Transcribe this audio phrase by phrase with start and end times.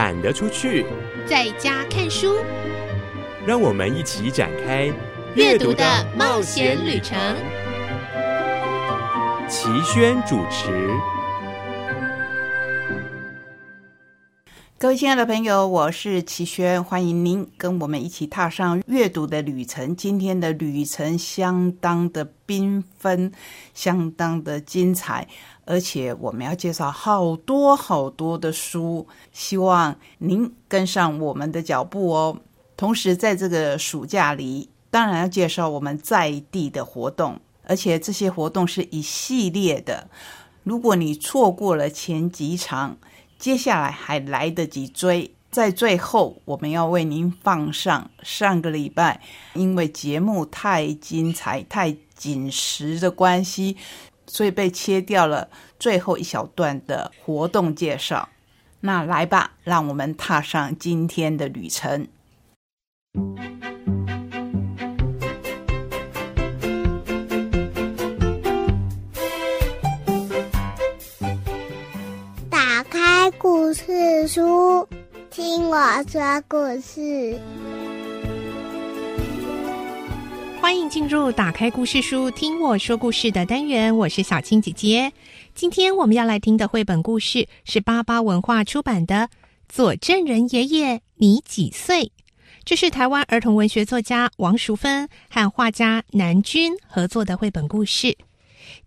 [0.00, 0.86] 懒得出去，
[1.26, 2.38] 在家看书。
[3.44, 4.90] 让我们一起展开
[5.34, 5.84] 阅读的
[6.16, 7.18] 冒险旅程。
[9.46, 10.88] 齐轩主持。
[14.80, 19.94] 各位亲爱的朋友，我是齐轩，欢迎您跟我们一起踏上阅读的旅程。
[19.94, 23.30] 今天的旅程相当的缤纷，
[23.74, 25.28] 相当的精彩，
[25.66, 32.38] 而且我们要介绍好多好多的书，希望您跟上我们的脚步哦。
[32.74, 40.08] 同时，在这个暑假里，当然要介绍我们在地的活动，而且这些活动是一系列的。
[40.62, 42.96] 如果你错过了前几场，
[43.40, 49.22] 接下来还来得及追，在最后我们要为您放上上个礼拜
[49.54, 53.78] 因为节目太精彩、太紧实的关系，
[54.26, 58.28] 所以被切掉了最后一小段的活动介绍。
[58.80, 62.06] 那来吧，让我们踏上今天的旅程。
[74.32, 74.88] 书，
[75.28, 77.36] 听我说故事。
[80.60, 83.96] 欢迎进入“打开故事书，听我说故事”的单元。
[83.96, 85.12] 我是小青姐姐。
[85.52, 89.16] 今天我们要来听的绘本故事是巴巴文化出版的
[89.68, 92.04] 《左正人爷爷你几岁》，
[92.64, 98.16] 这是台湾儿童文学作家王淑芬和画家南君合作的绘本故事。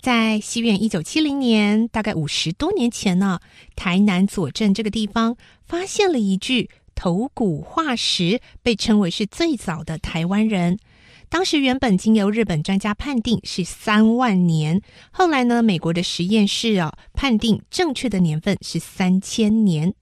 [0.01, 3.39] 在西元一九七零年，大概五十多年前呢，
[3.75, 10.77] 台南左镇这个地方发现了一具头骨化石，被称为是最早的台湾人。
[11.29, 14.81] 当时原本经由日本专家判定是三万年，
[15.11, 19.95] 后来呢，美国的实验室啊判定正确的年份是三千年。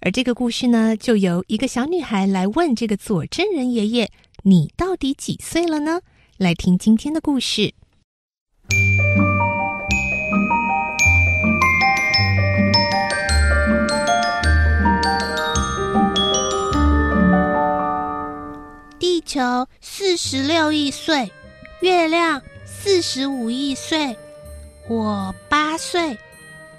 [0.00, 4.10] 而这个故事呢，就由一个小女孩来问这个左镇人爷爷
[4.44, 6.02] ：“你到底几岁了呢？”
[6.36, 7.72] 来听今天的故事。
[19.34, 21.28] 球四十六亿岁，
[21.80, 24.16] 月亮四十五亿岁，
[24.88, 26.16] 我八岁。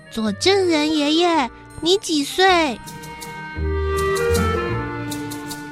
[0.10, 1.52] 左证人爷爷，
[1.82, 2.80] 你几岁？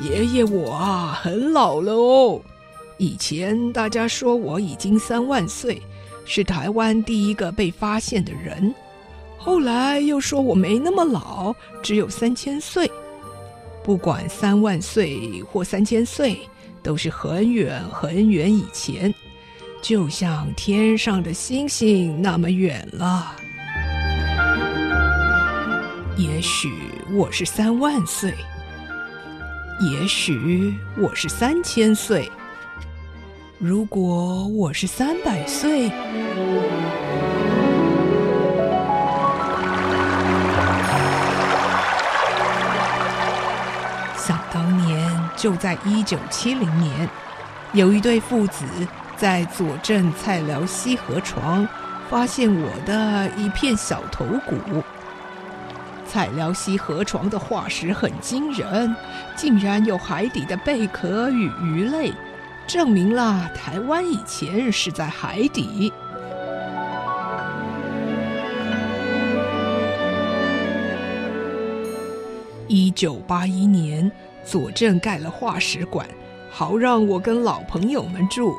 [0.01, 2.41] 爷爷我啊，很老了哦。
[2.97, 5.81] 以前大家说我已经三万岁，
[6.25, 8.75] 是台湾第一个被发现的人。
[9.37, 12.91] 后来又说我没那么老，只有三千岁。
[13.85, 16.37] 不管三万岁或三千岁，
[16.83, 19.13] 都是很远很远以前，
[19.81, 23.35] 就像天上的星星那么远了。
[26.17, 26.69] 也许
[27.13, 28.33] 我是三万岁，
[29.79, 32.29] 也许我是三千岁。
[33.57, 35.89] 如果我是三百岁，
[44.85, 47.09] 年就在一九七零年，
[47.73, 48.65] 有一对父子
[49.15, 51.67] 在左镇菜寮溪河床
[52.09, 54.83] 发现我的一片小头骨。
[56.07, 58.95] 菜寮溪河床的化石很惊人，
[59.35, 62.13] 竟然有海底的贝壳与鱼类。
[62.65, 65.91] 证明了台湾以前是在海底。
[72.69, 74.09] 一九八一年，
[74.43, 76.07] 佐镇盖了化石馆，
[76.49, 78.53] 好让我跟老朋友们住。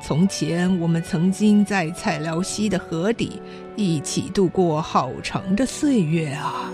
[0.00, 3.40] 从前我们曾经在菜寮溪的河底
[3.74, 6.70] 一起度过好长的岁月啊。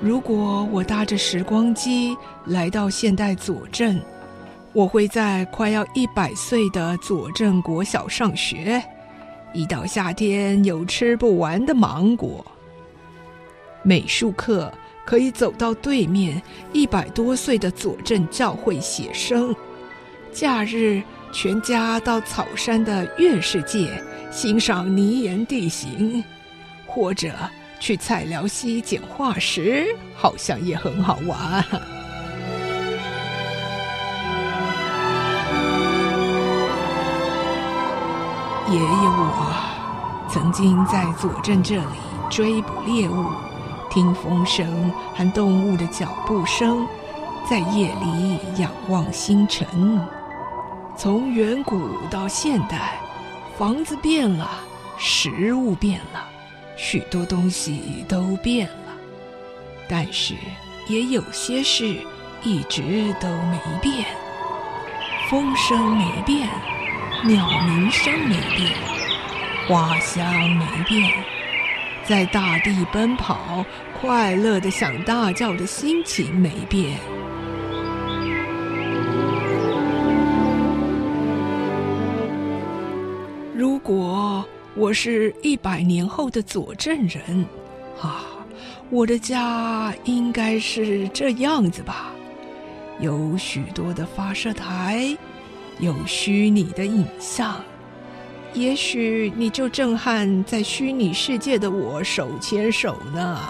[0.00, 4.00] 如果我搭着时光机来到现代佐镇，
[4.72, 8.82] 我会在快要一百岁的佐镇国小上学。
[9.52, 12.44] 一到夏天有吃不完的芒果。
[13.84, 14.72] 美术课
[15.04, 16.42] 可以走到对面
[16.72, 19.54] 一百多岁的佐镇教会写生。
[20.32, 21.00] 假日
[21.32, 24.02] 全家到草山的月世界
[24.32, 26.24] 欣赏泥岩地形，
[26.86, 27.30] 或者。
[27.80, 29.84] 去菜寮溪捡化石，
[30.16, 31.62] 好像也很好玩。
[38.70, 41.82] 爷爷我曾经在佐镇这里
[42.30, 43.26] 追捕猎物，
[43.94, 46.84] 听风声和动物的脚步声，
[47.48, 49.64] 在夜里仰望星辰。
[50.96, 52.98] 从远古到现代，
[53.56, 54.50] 房子变了，
[54.98, 56.28] 食物变了。
[56.76, 58.92] 许多东西都变了，
[59.88, 60.34] 但是
[60.88, 61.96] 也有些事
[62.42, 64.06] 一直都没变。
[65.30, 66.48] 风声没变，
[67.22, 68.72] 鸟鸣声没变，
[69.68, 71.12] 花香没变，
[72.06, 73.64] 在大地奔跑、
[73.98, 76.98] 快乐的想大叫的心情没变。
[83.54, 87.46] 如果我是一百年后的佐证人，
[88.02, 88.24] 啊，
[88.90, 92.12] 我的家应该是这样子吧。
[93.00, 95.16] 有许多的发射台，
[95.78, 97.64] 有虚拟的影像，
[98.54, 103.40] 也许你就正和在虚拟世界的我手牵手呢。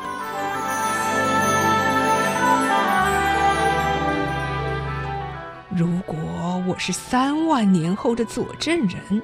[5.76, 6.16] 如果
[6.66, 9.22] 我是三万年后的佐证人，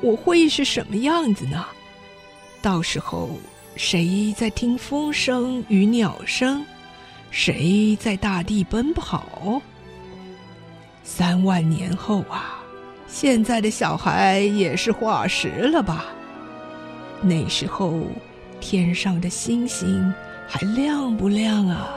[0.00, 1.66] 我会是什么样子呢？
[2.62, 3.30] 到时候
[3.76, 6.64] 谁在听风声与鸟声？
[7.30, 9.60] 谁在大地奔跑？
[11.02, 12.59] 三万年后啊，
[13.12, 16.06] 现在的小孩也是化石了吧？
[17.20, 17.92] 那时候
[18.60, 20.14] 天上的星星
[20.48, 21.90] 还亮不亮啊？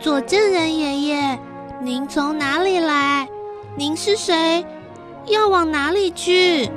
[0.00, 1.38] 佐证人爷爷，
[1.82, 3.28] 您从哪里来？
[3.76, 4.64] 您是谁？
[5.26, 6.70] 要往哪里去？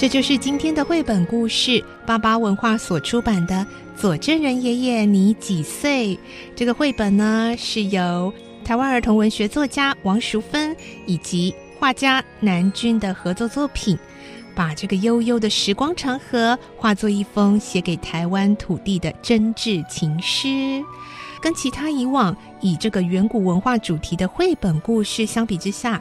[0.00, 3.56] 这就是今天的绘本故事，巴巴文化所出版的
[3.94, 6.16] 《佐证人爷爷你几岁》。
[6.56, 8.32] 这个绘本呢，是由
[8.64, 10.74] 台湾儿童文学作家王淑芬
[11.04, 13.98] 以及画家南君的合作作品，
[14.54, 20.82] 把这个悠悠的时光长河化作一封写给台湾土地的真挚情诗。
[21.42, 26.00] 跟其他以往以这个远古文化主题的绘本故事相比之下，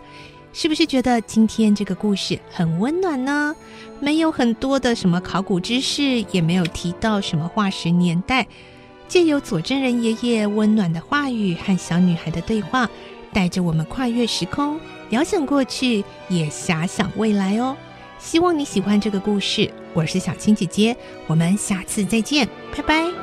[0.51, 3.55] 是不是觉得今天这个故事很温暖呢？
[3.99, 8.47] 没有很多的什么考古知识，也没有提到什么化石年代，
[9.07, 12.89] 借由佐证人爷爷温暖的话语和小女孩的对话，
[13.31, 14.79] 带着我们跨越时空，
[15.09, 17.75] 遥想过去，也遐想未来哦。
[18.17, 20.95] 希望你喜欢这个故事，我是小青姐姐，
[21.27, 23.18] 我们下次再见，拜拜。